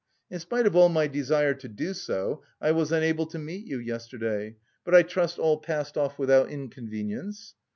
In 0.31 0.39
spite 0.39 0.65
of 0.65 0.75
all 0.75 0.89
my 0.89 1.05
desire 1.05 1.53
to 1.53 1.67
do 1.67 1.93
so, 1.93 2.41
I 2.59 2.71
was 2.71 2.91
unable 2.91 3.27
to 3.27 3.37
meet 3.37 3.67
you 3.67 3.77
yesterday. 3.77 4.55
But 4.83 4.95
I 4.95 5.03
trust 5.03 5.37
all 5.37 5.59
passed 5.59 5.95
off 5.95 6.17
without 6.17 6.49
inconvenience?" 6.49 7.53